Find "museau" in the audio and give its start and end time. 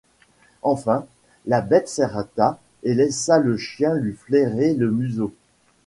4.89-5.31